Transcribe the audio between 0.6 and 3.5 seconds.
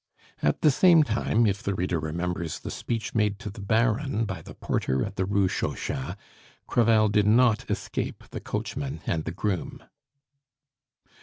the same time, if the reader remembers the speech made